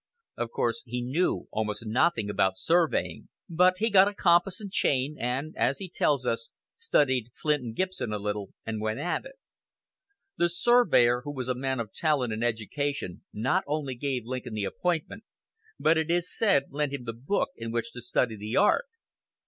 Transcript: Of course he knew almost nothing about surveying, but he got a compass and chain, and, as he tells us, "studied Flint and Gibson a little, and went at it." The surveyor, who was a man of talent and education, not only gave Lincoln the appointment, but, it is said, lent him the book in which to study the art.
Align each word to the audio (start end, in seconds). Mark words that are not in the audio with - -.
Of 0.35 0.49
course 0.49 0.81
he 0.87 1.03
knew 1.03 1.47
almost 1.51 1.85
nothing 1.85 2.27
about 2.27 2.57
surveying, 2.57 3.29
but 3.47 3.77
he 3.77 3.91
got 3.91 4.07
a 4.07 4.15
compass 4.15 4.59
and 4.59 4.71
chain, 4.71 5.15
and, 5.19 5.55
as 5.55 5.77
he 5.77 5.91
tells 5.91 6.25
us, 6.25 6.49
"studied 6.75 7.29
Flint 7.39 7.61
and 7.61 7.75
Gibson 7.75 8.11
a 8.11 8.17
little, 8.17 8.51
and 8.65 8.81
went 8.81 8.97
at 8.99 9.25
it." 9.25 9.35
The 10.37 10.49
surveyor, 10.49 11.21
who 11.21 11.31
was 11.31 11.47
a 11.49 11.53
man 11.53 11.79
of 11.79 11.93
talent 11.93 12.33
and 12.33 12.43
education, 12.43 13.21
not 13.31 13.63
only 13.67 13.93
gave 13.93 14.25
Lincoln 14.25 14.55
the 14.55 14.63
appointment, 14.65 15.23
but, 15.79 15.99
it 15.99 16.09
is 16.09 16.35
said, 16.35 16.71
lent 16.71 16.93
him 16.93 17.03
the 17.03 17.13
book 17.13 17.49
in 17.55 17.71
which 17.71 17.91
to 17.91 18.01
study 18.01 18.35
the 18.35 18.55
art. 18.57 18.87